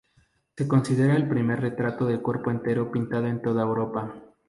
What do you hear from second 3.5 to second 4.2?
Europa.